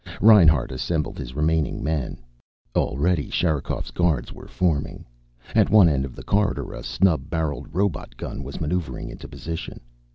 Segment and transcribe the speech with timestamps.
[0.19, 2.17] Reinhart assembled his remaining men.
[2.75, 5.05] Already, Sherikov's guards were forming.
[5.53, 9.79] At one end of the corridor a snub barreled robot gun was maneuvering into position.